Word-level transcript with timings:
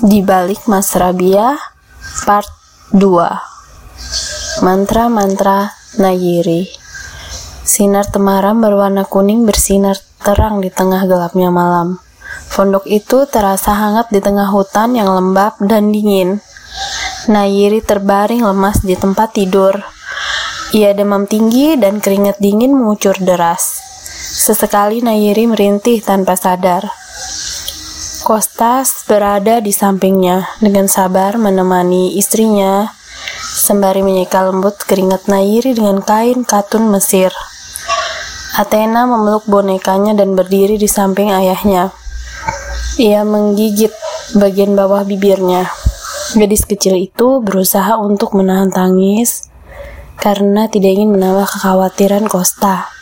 Di 0.00 0.24
balik 0.24 0.64
Mas 0.64 0.96
Rabia 0.96 1.60
Part 2.24 2.48
2 2.96 4.64
Mantra-mantra 4.64 5.76
Nayiri 6.00 6.64
Sinar 7.68 8.08
temaram 8.08 8.64
berwarna 8.64 9.04
kuning 9.04 9.44
bersinar 9.44 10.00
terang 10.24 10.64
di 10.64 10.72
tengah 10.72 11.04
gelapnya 11.04 11.52
malam. 11.52 12.00
Pondok 12.48 12.88
itu 12.88 13.28
terasa 13.28 13.76
hangat 13.76 14.08
di 14.08 14.24
tengah 14.24 14.48
hutan 14.48 14.96
yang 14.96 15.12
lembab 15.12 15.60
dan 15.60 15.92
dingin. 15.92 16.40
Nayiri 17.28 17.84
terbaring 17.84 18.40
lemas 18.40 18.80
di 18.80 18.96
tempat 18.96 19.36
tidur. 19.36 19.84
Ia 20.72 20.96
demam 20.96 21.28
tinggi 21.28 21.76
dan 21.76 22.00
keringat 22.00 22.40
dingin 22.40 22.72
mengucur 22.72 23.20
deras. 23.20 23.84
Sesekali 24.32 25.04
Nayiri 25.04 25.44
merintih 25.44 26.00
tanpa 26.00 26.40
sadar. 26.40 26.99
Kostas 28.30 29.02
berada 29.10 29.58
di 29.58 29.74
sampingnya 29.74 30.46
dengan 30.62 30.86
sabar 30.86 31.34
menemani 31.34 32.14
istrinya 32.14 32.86
sembari 33.42 34.06
menyeka 34.06 34.46
lembut 34.46 34.78
keringat 34.86 35.26
Nayiri 35.26 35.74
dengan 35.74 35.98
kain 35.98 36.46
katun 36.46 36.94
Mesir. 36.94 37.34
Athena 38.54 39.10
memeluk 39.10 39.50
bonekanya 39.50 40.14
dan 40.14 40.38
berdiri 40.38 40.78
di 40.78 40.86
samping 40.86 41.34
ayahnya. 41.34 41.90
Ia 43.02 43.26
menggigit 43.26 43.90
bagian 44.38 44.78
bawah 44.78 45.02
bibirnya. 45.02 45.66
Gadis 46.38 46.62
kecil 46.70 47.02
itu 47.02 47.42
berusaha 47.42 47.98
untuk 47.98 48.38
menahan 48.38 48.70
tangis 48.70 49.50
karena 50.22 50.70
tidak 50.70 51.02
ingin 51.02 51.18
menambah 51.18 51.50
kekhawatiran 51.50 52.30
Costa. 52.30 52.99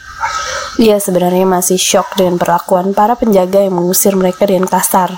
Ia 0.79 1.03
sebenarnya 1.03 1.43
masih 1.43 1.75
shock 1.75 2.15
dengan 2.15 2.39
perlakuan 2.39 2.95
para 2.95 3.19
penjaga 3.19 3.67
yang 3.67 3.83
mengusir 3.83 4.15
mereka 4.15 4.47
dengan 4.47 4.71
kasar. 4.71 5.11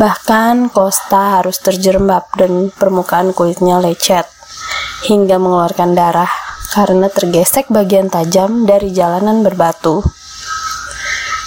Bahkan 0.00 0.72
Costa 0.72 1.40
harus 1.40 1.60
terjerembab 1.60 2.24
dan 2.40 2.72
permukaan 2.72 3.36
kulitnya 3.36 3.76
lecet 3.84 4.24
hingga 5.04 5.36
mengeluarkan 5.36 5.92
darah 5.92 6.32
karena 6.72 7.12
tergesek 7.12 7.68
bagian 7.68 8.08
tajam 8.08 8.64
dari 8.64 8.96
jalanan 8.96 9.44
berbatu. 9.44 10.00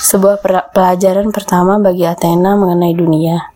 Sebuah 0.05 0.41
pelajaran 0.69 1.33
pertama 1.33 1.81
bagi 1.81 2.05
Athena 2.05 2.53
mengenai 2.57 2.93
dunia. 2.93 3.53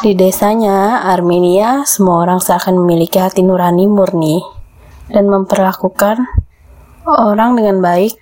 Di 0.00 0.16
desanya, 0.16 1.04
Armenia, 1.12 1.84
semua 1.84 2.24
orang 2.24 2.40
seakan 2.40 2.80
memiliki 2.80 3.20
hati 3.20 3.44
nurani 3.44 3.84
murni 3.84 4.40
dan 5.12 5.28
memperlakukan 5.28 6.24
orang 7.04 7.54
dengan 7.54 7.84
baik. 7.84 8.21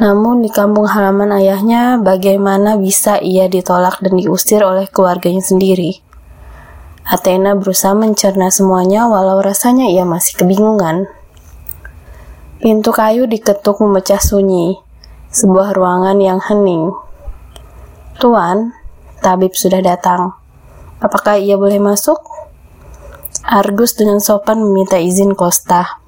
Namun 0.00 0.40
di 0.40 0.48
kampung 0.48 0.88
halaman 0.88 1.28
ayahnya, 1.36 2.00
bagaimana 2.00 2.80
bisa 2.80 3.20
ia 3.20 3.52
ditolak 3.52 4.00
dan 4.00 4.16
diusir 4.16 4.64
oleh 4.64 4.88
keluarganya 4.88 5.44
sendiri? 5.44 6.00
Athena 7.04 7.52
berusaha 7.52 7.92
mencerna 7.92 8.48
semuanya 8.48 9.04
walau 9.04 9.44
rasanya 9.44 9.92
ia 9.92 10.08
masih 10.08 10.40
kebingungan. 10.40 11.04
Pintu 12.64 12.96
kayu 12.96 13.28
diketuk 13.28 13.76
memecah 13.84 14.16
sunyi. 14.16 14.80
Sebuah 15.28 15.76
ruangan 15.76 16.16
yang 16.16 16.40
hening. 16.40 16.96
Tuan, 18.16 18.72
tabib 19.20 19.52
sudah 19.52 19.84
datang. 19.84 20.32
Apakah 21.04 21.36
ia 21.36 21.60
boleh 21.60 21.76
masuk? 21.76 22.24
Argus 23.44 24.00
dengan 24.00 24.16
sopan 24.16 24.64
meminta 24.64 24.96
izin 24.96 25.36
Costa. 25.36 26.00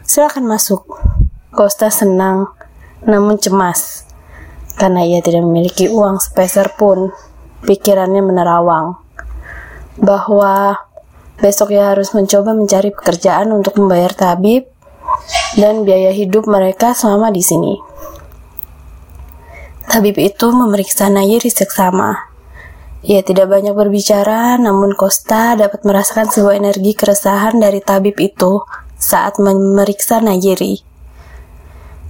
Silakan 0.00 0.48
masuk. 0.48 0.88
Costa 1.54 1.86
senang, 1.92 2.50
namun 3.04 3.36
cemas. 3.40 4.08
Karena 4.74 5.06
ia 5.06 5.22
tidak 5.22 5.46
memiliki 5.46 5.86
uang 5.86 6.18
sepeser 6.18 6.74
pun, 6.74 7.14
pikirannya 7.62 8.20
menerawang. 8.20 8.98
Bahwa 10.00 10.82
besok 11.38 11.70
ia 11.70 11.94
harus 11.94 12.10
mencoba 12.10 12.50
mencari 12.52 12.90
pekerjaan 12.90 13.54
untuk 13.54 13.78
membayar 13.78 14.10
tabib 14.10 14.66
dan 15.54 15.86
biaya 15.86 16.10
hidup 16.10 16.50
mereka 16.50 16.90
selama 16.96 17.30
di 17.30 17.42
sini. 17.44 17.74
Tabib 19.84 20.16
itu 20.18 20.50
memeriksa 20.50 21.06
Nayiri 21.12 21.52
seksama. 21.52 22.34
Ia 23.04 23.20
tidak 23.20 23.52
banyak 23.52 23.76
berbicara, 23.76 24.56
namun 24.56 24.96
Costa 24.96 25.52
dapat 25.54 25.84
merasakan 25.84 26.32
sebuah 26.32 26.56
energi 26.56 26.96
keresahan 26.96 27.60
dari 27.60 27.84
tabib 27.84 28.16
itu 28.16 28.64
saat 28.96 29.36
memeriksa 29.36 30.24
Nayiri. 30.24 30.93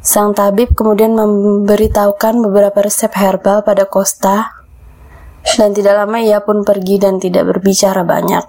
Sang 0.04 0.36
tabib 0.36 0.76
kemudian 0.76 1.16
memberitahukan 1.16 2.44
beberapa 2.44 2.84
resep 2.84 3.08
herbal 3.16 3.64
pada 3.64 3.88
Costa, 3.88 4.52
dan 5.56 5.72
tidak 5.72 5.96
lama 5.96 6.20
ia 6.20 6.44
pun 6.44 6.60
pergi 6.60 7.00
dan 7.00 7.16
tidak 7.16 7.48
berbicara 7.48 8.04
banyak. 8.04 8.44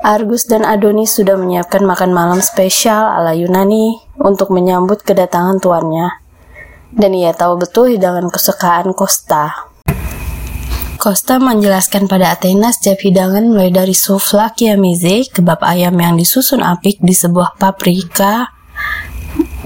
Argus 0.00 0.48
dan 0.48 0.64
Adonis 0.64 1.12
sudah 1.12 1.36
menyiapkan 1.36 1.84
makan 1.84 2.08
malam 2.16 2.40
spesial 2.40 3.04
ala 3.04 3.36
Yunani 3.36 4.00
untuk 4.16 4.48
menyambut 4.48 5.04
kedatangan 5.04 5.60
tuannya. 5.60 6.24
Dan 6.96 7.12
ia 7.12 7.36
tahu 7.36 7.60
betul 7.60 7.92
hidangan 7.92 8.32
kesukaan 8.32 8.96
Costa. 8.96 9.68
Costa 10.96 11.36
menjelaskan 11.36 12.08
pada 12.08 12.32
Athena 12.32 12.72
setiap 12.72 12.96
hidangan 13.04 13.44
mulai 13.44 13.68
dari 13.68 13.92
soufla 13.92 14.56
kiamize, 14.56 15.28
kebab 15.28 15.60
ayam 15.60 16.00
yang 16.00 16.16
disusun 16.16 16.64
apik 16.64 16.96
di 17.04 17.12
sebuah 17.12 17.60
paprika 17.60 18.56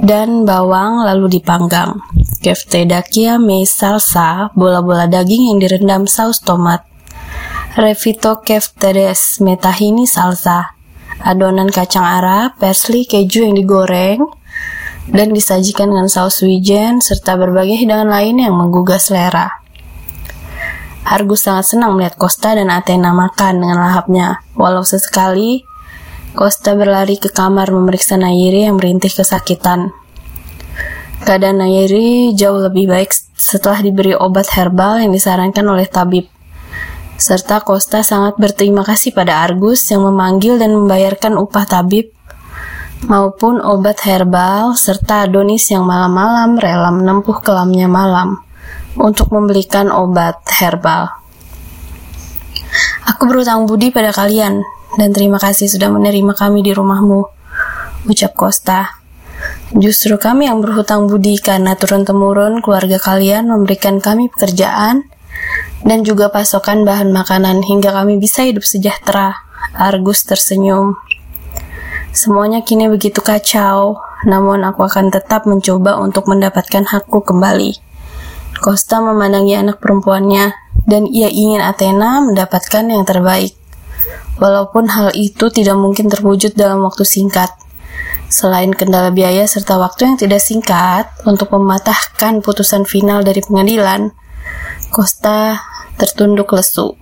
dan 0.00 0.44
bawang 0.44 1.04
lalu 1.04 1.40
dipanggang. 1.40 2.00
Keftedakia 2.44 3.40
me 3.40 3.64
salsa, 3.66 4.52
bola-bola 4.54 5.10
daging 5.10 5.50
yang 5.54 5.58
direndam 5.58 6.04
saus 6.06 6.38
tomat 6.40 6.86
Revito 7.76 8.40
keftedes 8.40 9.36
metahini 9.44 10.08
salsa, 10.08 10.72
adonan 11.20 11.68
kacang 11.68 12.08
Arab, 12.08 12.56
persli, 12.56 13.04
keju 13.04 13.44
yang 13.44 13.52
digoreng, 13.52 14.24
dan 15.12 15.36
disajikan 15.36 15.92
dengan 15.92 16.08
saus 16.08 16.40
wijen 16.40 17.04
serta 17.04 17.36
berbagai 17.36 17.76
hidangan 17.76 18.08
lain 18.08 18.40
yang 18.40 18.56
menggugah 18.56 18.96
selera. 18.96 19.60
Argus 21.04 21.44
sangat 21.44 21.76
senang 21.76 22.00
melihat 22.00 22.16
Costa 22.16 22.56
dan 22.56 22.72
Athena 22.72 23.12
makan 23.12 23.60
dengan 23.60 23.84
lahapnya, 23.84 24.40
walau 24.56 24.80
sesekali 24.80 25.65
Costa 26.36 26.76
berlari 26.76 27.16
ke 27.16 27.32
kamar 27.32 27.72
memeriksa 27.72 28.20
Nayiri 28.20 28.68
yang 28.68 28.76
merintih 28.76 29.08
kesakitan. 29.08 29.96
Keadaan 31.24 31.64
Nayiri 31.64 32.36
jauh 32.36 32.60
lebih 32.60 32.92
baik 32.92 33.08
setelah 33.34 33.80
diberi 33.80 34.12
obat 34.12 34.52
herbal 34.52 35.00
yang 35.00 35.16
disarankan 35.16 35.64
oleh 35.64 35.88
tabib 35.88 36.28
serta 37.16 37.64
Costa 37.64 38.04
sangat 38.04 38.36
berterima 38.36 38.84
kasih 38.84 39.16
pada 39.16 39.40
Argus 39.40 39.88
yang 39.88 40.04
memanggil 40.04 40.60
dan 40.60 40.76
membayarkan 40.76 41.40
upah 41.40 41.64
tabib 41.64 42.12
maupun 43.08 43.60
obat 43.64 44.04
herbal 44.04 44.76
serta 44.76 45.24
Adonis 45.24 45.72
yang 45.72 45.88
malam-malam 45.88 46.60
rela 46.60 46.92
menempuh 46.92 47.40
kelamnya 47.40 47.88
malam 47.88 48.44
untuk 49.00 49.32
membelikan 49.32 49.88
obat 49.88 50.36
herbal. 50.60 51.08
Aku 53.08 53.24
berutang 53.24 53.64
budi 53.64 53.88
pada 53.88 54.12
kalian 54.12 54.60
dan 54.96 55.12
terima 55.12 55.36
kasih 55.36 55.68
sudah 55.68 55.92
menerima 55.92 56.32
kami 56.32 56.64
di 56.64 56.72
rumahmu, 56.72 57.28
ucap 58.08 58.32
Costa. 58.32 59.00
Justru 59.76 60.16
kami 60.16 60.48
yang 60.48 60.64
berhutang 60.64 61.06
budi 61.06 61.36
karena 61.36 61.76
turun-temurun 61.76 62.64
keluarga 62.64 62.96
kalian 62.96 63.52
memberikan 63.52 64.00
kami 64.00 64.32
pekerjaan 64.32 65.04
dan 65.84 66.02
juga 66.02 66.32
pasokan 66.32 66.88
bahan 66.88 67.12
makanan 67.12 67.60
hingga 67.62 67.92
kami 67.92 68.16
bisa 68.16 68.42
hidup 68.42 68.64
sejahtera. 68.64 69.36
Argus 69.76 70.24
tersenyum. 70.24 70.96
Semuanya 72.16 72.64
kini 72.64 72.88
begitu 72.88 73.20
kacau, 73.20 74.00
namun 74.24 74.64
aku 74.64 74.88
akan 74.88 75.12
tetap 75.12 75.44
mencoba 75.44 76.00
untuk 76.00 76.32
mendapatkan 76.32 76.88
hakku 76.88 77.20
kembali. 77.20 77.76
Costa 78.56 79.04
memandangi 79.04 79.52
anak 79.52 79.84
perempuannya, 79.84 80.56
dan 80.88 81.04
ia 81.04 81.28
ingin 81.28 81.60
Athena 81.60 82.24
mendapatkan 82.24 82.88
yang 82.88 83.04
terbaik. 83.04 83.52
Walaupun 84.36 84.92
hal 84.92 85.16
itu 85.16 85.48
tidak 85.48 85.76
mungkin 85.80 86.12
terwujud 86.12 86.52
dalam 86.56 86.84
waktu 86.84 87.08
singkat. 87.08 87.48
Selain 88.26 88.74
kendala 88.74 89.14
biaya 89.14 89.46
serta 89.46 89.78
waktu 89.78 90.12
yang 90.12 90.16
tidak 90.18 90.42
singkat 90.42 91.08
untuk 91.24 91.54
mematahkan 91.54 92.42
putusan 92.42 92.84
final 92.84 93.22
dari 93.22 93.40
pengadilan, 93.40 94.12
Costa 94.90 95.62
tertunduk 95.96 96.52
lesu. 96.52 96.98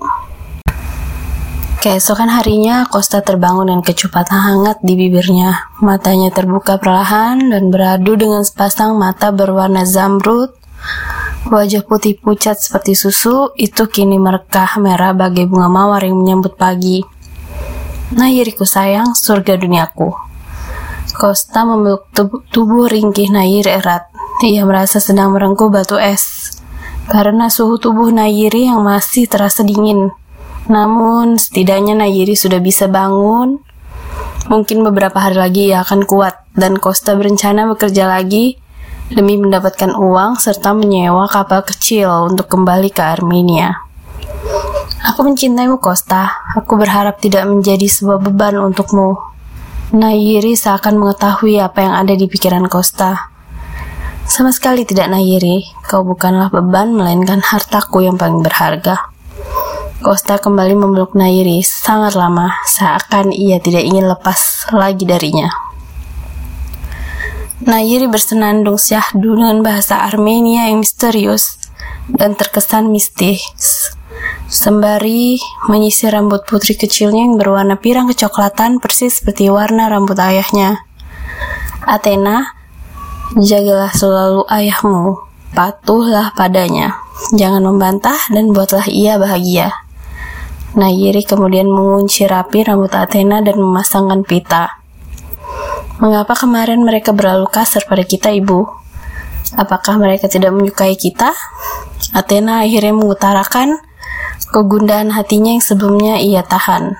Keesokan 1.84 2.32
harinya, 2.32 2.88
Costa 2.88 3.20
terbangun 3.20 3.68
dengan 3.68 3.84
kecepatan 3.84 4.40
hangat 4.40 4.80
di 4.80 4.96
bibirnya. 4.96 5.68
Matanya 5.84 6.32
terbuka 6.32 6.80
perlahan 6.80 7.52
dan 7.52 7.68
beradu 7.68 8.16
dengan 8.16 8.40
sepasang 8.40 8.96
mata 8.96 9.28
berwarna 9.36 9.84
zamrud. 9.84 10.48
Wajah 11.44 11.84
putih 11.84 12.16
pucat 12.16 12.56
seperti 12.56 12.96
susu 12.96 13.52
itu 13.60 13.84
kini 13.84 14.16
merekah 14.16 14.80
merah 14.80 15.12
bagai 15.12 15.44
bunga 15.44 15.68
mawar 15.68 16.00
yang 16.08 16.16
menyambut 16.16 16.56
pagi. 16.56 17.04
Nah, 18.12 18.28
Nayiriku 18.28 18.68
sayang, 18.68 19.16
surga 19.16 19.56
duniaku. 19.56 20.12
Costa 21.16 21.64
memeluk 21.64 22.12
tubuh, 22.52 22.84
ringkih 22.84 23.32
Nayir 23.32 23.64
erat. 23.64 24.12
Ia 24.44 24.68
merasa 24.68 25.00
sedang 25.00 25.32
merengkuh 25.32 25.72
batu 25.72 25.96
es 25.96 26.52
karena 27.08 27.48
suhu 27.48 27.80
tubuh 27.80 28.12
Nayiri 28.12 28.68
yang 28.68 28.84
masih 28.84 29.24
terasa 29.24 29.64
dingin. 29.64 30.12
Namun, 30.68 31.40
setidaknya 31.40 31.96
Nayiri 31.96 32.36
sudah 32.36 32.60
bisa 32.60 32.88
bangun. 32.88 33.60
Mungkin 34.52 34.84
beberapa 34.84 35.16
hari 35.24 35.40
lagi 35.40 35.72
ia 35.72 35.80
akan 35.80 36.04
kuat, 36.04 36.44
dan 36.52 36.76
Costa 36.76 37.16
berencana 37.16 37.64
bekerja 37.64 38.04
lagi 38.04 38.60
demi 39.08 39.36
mendapatkan 39.40 39.96
uang 39.96 40.36
serta 40.36 40.76
menyewa 40.76 41.28
kapal 41.28 41.64
kecil 41.64 42.28
untuk 42.28 42.52
kembali 42.52 42.92
ke 42.92 43.00
Armenia. 43.00 43.84
Aku 45.04 45.20
mencintaimu, 45.20 45.84
Costa. 45.84 46.32
Aku 46.56 46.80
berharap 46.80 47.20
tidak 47.20 47.44
menjadi 47.44 47.84
sebuah 47.84 48.24
beban 48.24 48.56
untukmu. 48.56 49.20
Nayiri 49.92 50.56
seakan 50.56 50.96
mengetahui 50.96 51.60
apa 51.60 51.84
yang 51.84 51.92
ada 51.92 52.16
di 52.16 52.24
pikiran 52.24 52.64
Costa. 52.72 53.28
Sama 54.24 54.48
sekali 54.48 54.88
tidak 54.88 55.12
Nayiri, 55.12 55.68
kau 55.84 56.00
bukanlah 56.00 56.48
beban 56.48 56.96
melainkan 56.96 57.44
hartaku 57.44 58.00
yang 58.00 58.16
paling 58.16 58.40
berharga. 58.40 59.12
Costa 60.00 60.40
kembali 60.40 60.72
memeluk 60.72 61.12
Nayiri 61.12 61.60
sangat 61.60 62.16
lama, 62.16 62.56
seakan 62.64 63.28
ia 63.28 63.60
tidak 63.60 63.84
ingin 63.84 64.08
lepas 64.08 64.72
lagi 64.72 65.04
darinya. 65.04 65.52
Nayiri 67.60 68.08
bersenandung 68.08 68.80
syahdu 68.80 69.36
dengan 69.36 69.60
bahasa 69.60 70.00
Armenia 70.00 70.72
yang 70.72 70.80
misterius 70.80 71.60
dan 72.08 72.32
terkesan 72.36 72.88
mistis. 72.88 73.83
Sembari 74.46 75.40
menyisir 75.66 76.12
rambut 76.12 76.44
putri 76.46 76.76
kecilnya 76.78 77.26
yang 77.26 77.40
berwarna 77.40 77.80
pirang 77.80 78.06
kecoklatan 78.12 78.78
persis 78.78 79.18
seperti 79.18 79.50
warna 79.50 79.88
rambut 79.88 80.18
ayahnya. 80.20 80.84
Athena 81.84 82.54
Jagalah 83.34 83.90
selalu 83.90 84.46
ayahmu, 84.46 85.18
patuhlah 85.58 86.30
padanya, 86.38 87.02
jangan 87.34 87.66
membantah 87.66 88.14
dan 88.30 88.54
buatlah 88.54 88.86
ia 88.86 89.18
bahagia. 89.18 89.74
Nayiri 90.78 91.26
kemudian 91.26 91.66
mengunci 91.66 92.30
rapi 92.30 92.62
rambut 92.62 92.94
Athena 92.94 93.42
dan 93.42 93.58
memasangkan 93.58 94.22
pita. 94.22 94.78
Mengapa 95.98 96.38
kemarin 96.38 96.86
mereka 96.86 97.10
berlalu 97.10 97.50
kasar 97.50 97.82
pada 97.90 98.06
kita, 98.06 98.30
Ibu? 98.30 98.70
Apakah 99.58 99.98
mereka 99.98 100.30
tidak 100.30 100.54
menyukai 100.54 100.94
kita? 100.94 101.34
Athena 102.14 102.62
akhirnya 102.62 102.94
mengutarakan 102.94 103.82
kegundahan 104.54 105.10
hatinya 105.10 105.58
yang 105.58 105.64
sebelumnya 105.64 106.22
ia 106.22 106.46
tahan. 106.46 106.94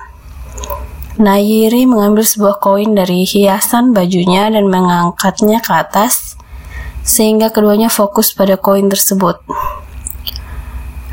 Nayiri 1.15 1.87
mengambil 1.87 2.27
sebuah 2.27 2.59
koin 2.59 2.91
dari 2.91 3.23
hiasan 3.23 3.95
bajunya 3.95 4.51
dan 4.51 4.67
mengangkatnya 4.67 5.63
ke 5.63 5.71
atas, 5.71 6.35
sehingga 7.07 7.55
keduanya 7.55 7.87
fokus 7.87 8.35
pada 8.35 8.59
koin 8.59 8.91
tersebut. 8.91 9.39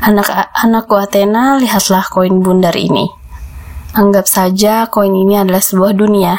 Anak-anakku 0.03 0.99
Athena, 0.99 1.55
lihatlah 1.63 2.03
koin 2.11 2.43
bundar 2.43 2.75
ini. 2.75 3.07
Anggap 3.95 4.27
saja 4.27 4.91
koin 4.91 5.15
ini 5.15 5.39
adalah 5.39 5.63
sebuah 5.63 5.95
dunia 5.95 6.35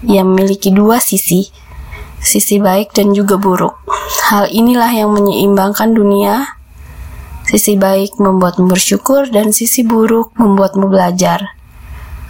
yang 0.00 0.32
memiliki 0.32 0.72
dua 0.72 0.96
sisi, 0.96 1.52
sisi 2.24 2.56
baik 2.56 2.96
dan 2.96 3.12
juga 3.12 3.36
buruk. 3.36 3.76
Hal 4.32 4.48
inilah 4.48 4.96
yang 4.96 5.12
menyeimbangkan 5.12 5.92
dunia. 5.92 6.55
Sisi 7.46 7.78
baik 7.78 8.18
membuatmu 8.18 8.66
bersyukur 8.66 9.30
dan 9.30 9.54
sisi 9.54 9.86
buruk 9.86 10.34
membuatmu 10.34 10.90
belajar 10.90 11.56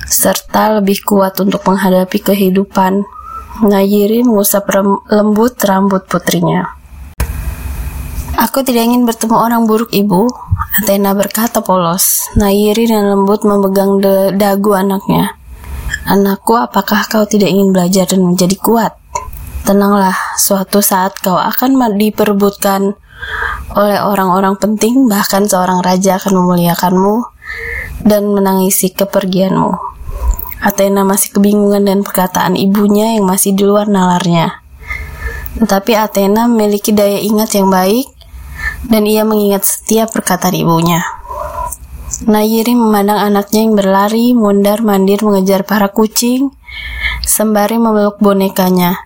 serta 0.07 0.79
lebih 0.79 1.03
kuat 1.03 1.41
untuk 1.43 1.67
menghadapi 1.67 2.21
kehidupan. 2.23 3.03
Nayiri 3.57 4.21
mengusap 4.21 4.69
lembut 5.09 5.57
rambut 5.65 6.05
putrinya. 6.05 6.69
Aku 8.37 8.61
tidak 8.61 8.85
ingin 8.85 9.09
bertemu 9.09 9.33
orang 9.33 9.65
buruk, 9.65 9.89
Ibu. 9.97 10.29
Athena 10.85 11.17
berkata 11.17 11.65
polos. 11.65 12.29
Nayiri 12.37 12.85
dan 12.85 13.09
lembut 13.09 13.49
memegang 13.49 13.97
dagu 14.37 14.77
anaknya. 14.77 15.41
Anakku, 16.05 16.53
apakah 16.61 17.09
kau 17.09 17.25
tidak 17.25 17.49
ingin 17.49 17.73
belajar 17.73 18.05
dan 18.05 18.29
menjadi 18.29 18.61
kuat? 18.61 18.93
Tenanglah, 19.65 20.15
suatu 20.37 20.85
saat 20.85 21.17
kau 21.25 21.41
akan 21.41 21.97
diperebutkan 21.97 22.93
oleh 23.77 24.01
orang-orang 24.01 24.57
penting, 24.57 25.11
bahkan 25.11 25.45
seorang 25.45 25.85
raja 25.85 26.17
akan 26.17 26.41
memuliakanmu 26.41 27.17
dan 28.07 28.29
menangisi 28.31 28.93
kepergianmu. 28.95 29.77
Athena 30.65 31.05
masih 31.05 31.37
kebingungan 31.37 31.85
dan 31.85 32.01
perkataan 32.01 32.57
ibunya 32.57 33.15
yang 33.15 33.29
masih 33.29 33.53
di 33.53 33.63
luar 33.63 33.87
nalarnya. 33.87 34.65
Tetapi 35.61 35.93
Athena 35.97 36.49
memiliki 36.49 36.93
daya 36.93 37.21
ingat 37.21 37.57
yang 37.57 37.69
baik 37.69 38.09
dan 38.89 39.05
ia 39.05 39.23
mengingat 39.23 39.65
setiap 39.65 40.12
perkataan 40.12 40.57
ibunya. 40.57 41.05
Nayiri 42.25 42.73
memandang 42.73 43.21
anaknya 43.21 43.61
yang 43.69 43.75
berlari, 43.77 44.33
mundar 44.33 44.81
mandir 44.81 45.21
mengejar 45.21 45.69
para 45.69 45.93
kucing, 45.93 46.49
sembari 47.27 47.77
memeluk 47.77 48.17
bonekanya. 48.23 49.06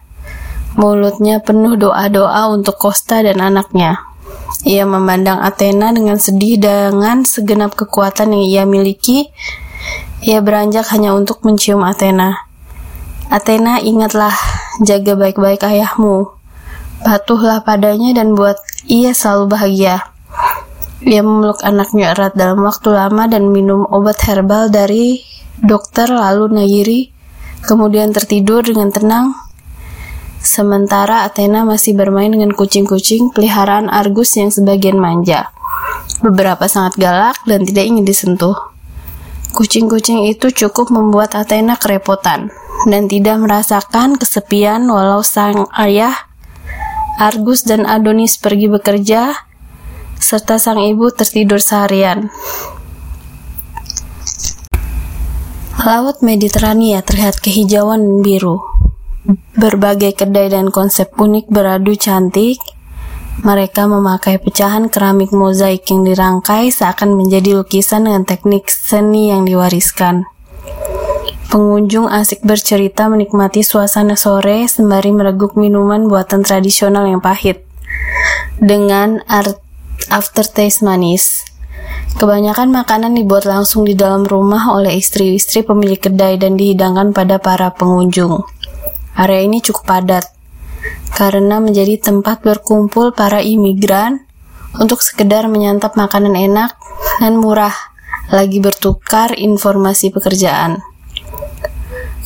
Mulutnya 0.80 1.44
penuh 1.44 1.76
doa-doa 1.76 2.48
untuk 2.48 2.80
Costa 2.80 3.20
dan 3.20 3.44
anaknya. 3.44 4.00
Ia 4.64 4.88
memandang 4.88 5.44
Athena 5.44 5.92
dengan 5.92 6.16
sedih 6.16 6.56
dengan 6.56 7.20
segenap 7.28 7.76
kekuatan 7.76 8.32
yang 8.32 8.44
ia 8.48 8.64
miliki 8.64 9.28
ia 10.20 10.44
beranjak 10.44 10.84
hanya 10.92 11.16
untuk 11.16 11.40
mencium 11.48 11.80
Athena. 11.80 12.44
Athena, 13.32 13.80
ingatlah, 13.80 14.36
jaga 14.84 15.16
baik-baik 15.16 15.64
ayahmu. 15.64 16.28
Patuhlah 17.00 17.64
padanya 17.64 18.12
dan 18.12 18.36
buat 18.36 18.60
ia 18.84 19.16
selalu 19.16 19.56
bahagia. 19.56 20.12
Ia 21.00 21.24
memeluk 21.24 21.64
anaknya 21.64 22.12
erat 22.12 22.36
dalam 22.36 22.60
waktu 22.60 22.92
lama 22.92 23.24
dan 23.32 23.48
minum 23.48 23.88
obat 23.88 24.20
herbal 24.28 24.68
dari 24.68 25.24
dokter 25.64 26.12
lalu 26.12 26.52
Nagiri, 26.52 27.00
kemudian 27.64 28.12
tertidur 28.12 28.60
dengan 28.60 28.92
tenang. 28.92 29.32
Sementara 30.40 31.28
Athena 31.28 31.68
masih 31.68 31.92
bermain 31.92 32.32
dengan 32.32 32.56
kucing-kucing 32.56 33.28
peliharaan 33.36 33.92
Argus 33.92 34.40
yang 34.40 34.48
sebagian 34.48 34.96
manja. 34.96 35.52
Beberapa 36.24 36.64
sangat 36.64 36.96
galak 36.96 37.36
dan 37.44 37.68
tidak 37.68 37.84
ingin 37.84 38.08
disentuh. 38.08 38.56
Kucing-kucing 39.52 40.24
itu 40.32 40.48
cukup 40.48 40.88
membuat 40.88 41.36
Athena 41.36 41.76
kerepotan 41.76 42.48
dan 42.88 43.04
tidak 43.04 43.36
merasakan 43.36 44.16
kesepian 44.16 44.88
walau 44.88 45.20
sang 45.20 45.68
ayah, 45.76 46.16
Argus 47.20 47.68
dan 47.68 47.84
Adonis 47.84 48.40
pergi 48.40 48.72
bekerja, 48.72 49.36
serta 50.16 50.56
sang 50.56 50.80
ibu 50.80 51.12
tertidur 51.12 51.60
seharian. 51.60 52.32
Laut 55.80 56.24
Mediterania 56.24 57.04
terlihat 57.04 57.40
kehijauan 57.44 58.24
biru. 58.24 58.69
Berbagai 59.28 60.16
kedai 60.16 60.48
dan 60.48 60.72
konsep 60.72 61.12
unik 61.12 61.52
beradu 61.52 61.92
cantik, 61.92 62.56
mereka 63.44 63.84
memakai 63.84 64.40
pecahan 64.40 64.88
keramik 64.88 65.28
mozaik 65.28 65.84
yang 65.92 66.08
dirangkai 66.08 66.72
seakan 66.72 67.20
menjadi 67.20 67.60
lukisan 67.60 68.08
dengan 68.08 68.24
teknik 68.24 68.72
seni 68.72 69.28
yang 69.28 69.44
diwariskan. 69.44 70.24
Pengunjung 71.52 72.08
asik 72.08 72.40
bercerita 72.46 73.12
menikmati 73.12 73.60
suasana 73.60 74.16
sore 74.16 74.64
sembari 74.64 75.12
mereguk 75.12 75.52
minuman 75.58 76.08
buatan 76.08 76.40
tradisional 76.40 77.04
yang 77.04 77.20
pahit 77.20 77.66
dengan 78.56 79.20
art 79.28 79.60
aftertaste 80.08 80.80
manis. 80.80 81.44
Kebanyakan 82.16 82.72
makanan 82.72 83.18
dibuat 83.18 83.44
langsung 83.44 83.84
di 83.84 83.92
dalam 83.92 84.24
rumah 84.24 84.72
oleh 84.72 84.96
istri-istri 84.96 85.60
pemilik 85.60 86.00
kedai 86.00 86.40
dan 86.40 86.56
dihidangkan 86.56 87.12
pada 87.12 87.36
para 87.36 87.72
pengunjung. 87.74 88.46
Area 89.20 89.44
ini 89.44 89.60
cukup 89.60 89.84
padat, 89.84 90.24
karena 91.12 91.60
menjadi 91.60 92.00
tempat 92.00 92.40
berkumpul 92.40 93.12
para 93.12 93.44
imigran 93.44 94.24
untuk 94.80 95.04
sekedar 95.04 95.44
menyantap 95.44 95.92
makanan 95.92 96.32
enak 96.32 96.72
dan 97.20 97.36
murah, 97.36 97.76
lagi 98.32 98.64
bertukar 98.64 99.36
informasi 99.36 100.08
pekerjaan. 100.08 100.80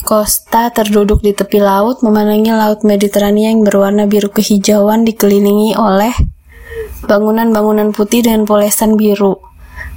Costa 0.07 0.71
terduduk 0.71 1.19
di 1.25 1.35
tepi 1.35 1.59
laut 1.59 2.05
memandangi 2.07 2.55
laut 2.55 2.87
Mediterania 2.87 3.51
yang 3.51 3.67
berwarna 3.67 4.07
biru 4.07 4.31
kehijauan 4.31 5.03
dikelilingi 5.03 5.75
oleh 5.75 6.15
bangunan-bangunan 7.11 7.91
putih 7.91 8.23
dengan 8.23 8.47
polesan 8.47 8.95
biru 8.95 9.41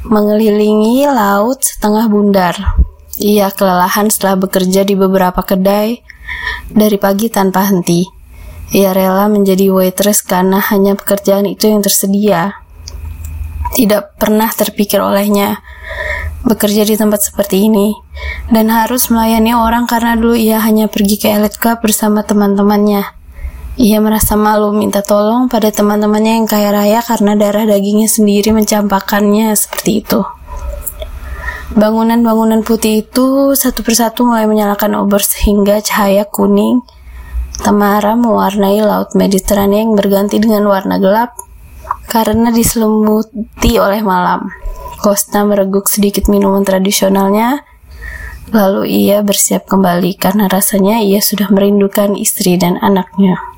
mengelilingi 0.07 1.05
laut 1.11 1.61
setengah 1.61 2.07
bundar. 2.07 2.55
Ia 3.19 3.51
kelelahan 3.51 4.07
setelah 4.07 4.39
bekerja 4.47 4.87
di 4.87 4.95
beberapa 4.95 5.43
kedai 5.43 5.99
dari 6.71 6.97
pagi 6.99 7.27
tanpa 7.27 7.67
henti. 7.67 8.03
Ia 8.75 8.91
rela 8.91 9.31
menjadi 9.31 9.71
waitress 9.71 10.19
karena 10.23 10.59
hanya 10.59 10.97
pekerjaan 10.99 11.47
itu 11.47 11.71
yang 11.71 11.79
tersedia. 11.79 12.59
Tidak 13.75 14.19
pernah 14.19 14.51
terpikir 14.51 14.99
olehnya 14.99 15.59
bekerja 16.47 16.87
di 16.87 16.95
tempat 16.95 17.27
seperti 17.27 17.67
ini 17.67 17.91
dan 18.47 18.71
harus 18.71 19.11
melayani 19.11 19.51
orang 19.51 19.83
karena 19.83 20.15
dulu 20.15 20.37
ia 20.37 20.63
hanya 20.63 20.87
pergi 20.87 21.19
ke 21.19 21.27
elite 21.27 21.59
club 21.59 21.83
bersama 21.83 22.23
teman-temannya. 22.23 23.03
Ia 23.77 24.01
merasa 24.01 24.33
malu 24.33 24.73
minta 24.73 25.05
tolong 25.05 25.45
pada 25.51 25.69
teman-temannya 25.69 26.41
yang 26.41 26.47
kaya 26.49 26.73
raya 26.73 26.99
karena 27.05 27.37
darah 27.37 27.69
dagingnya 27.69 28.09
sendiri 28.09 28.49
mencampakkannya 28.49 29.53
seperti 29.53 30.01
itu. 30.01 30.25
Bangunan-bangunan 31.75 32.63
putih 32.63 33.03
itu 33.03 33.51
satu 33.51 33.83
persatu 33.83 34.23
mulai 34.23 34.47
menyalakan 34.47 35.03
obor 35.03 35.19
sehingga 35.19 35.83
cahaya 35.83 36.23
kuning 36.23 36.79
temara 37.59 38.15
mewarnai 38.15 38.79
laut 38.79 39.11
Mediterania 39.19 39.83
yang 39.83 39.91
berganti 39.91 40.39
dengan 40.39 40.63
warna 40.63 40.95
gelap 40.95 41.35
karena 42.07 42.55
diselimuti 42.55 43.75
oleh 43.83 43.99
malam. 43.99 44.47
Costa 45.03 45.43
mereguk 45.43 45.91
sedikit 45.91 46.31
minuman 46.31 46.63
tradisionalnya, 46.63 47.61
lalu 48.55 48.87
ia 48.87 49.19
bersiap 49.19 49.67
kembali 49.67 50.15
karena 50.15 50.47
rasanya 50.47 51.03
ia 51.03 51.19
sudah 51.19 51.51
merindukan 51.51 52.15
istri 52.15 52.55
dan 52.55 52.79
anaknya. 52.79 53.56